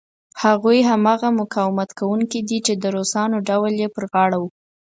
[0.43, 4.43] هغوی هماغه مقاومت کوونکي دي چې د روسانو ډول یې پر غاړه و.